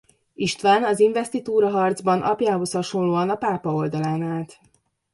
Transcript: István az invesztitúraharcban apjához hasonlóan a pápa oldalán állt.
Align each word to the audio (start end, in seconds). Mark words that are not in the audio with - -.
István 0.33 0.83
az 0.83 0.99
invesztitúraharcban 0.99 2.21
apjához 2.21 2.71
hasonlóan 2.71 3.29
a 3.29 3.35
pápa 3.35 3.73
oldalán 3.73 4.21
állt. 4.21 4.59